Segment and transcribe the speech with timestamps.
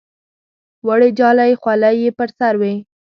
[0.87, 2.73] وړې جالۍ خولۍ یې پر سر وې.